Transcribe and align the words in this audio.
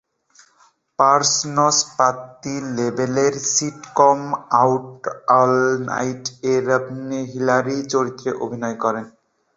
Parsons 0.99 1.57
Patti 1.97 2.55
লাবেলের 2.75 3.33
sitcom 3.53 4.19
"out 4.61 5.01
all 5.33 5.55
নাইট"-এ 5.87 6.53
Hillary 7.31 7.77
চরিত্রে 7.91 8.29
অভিনয় 8.43 8.77
করেন। 8.83 9.05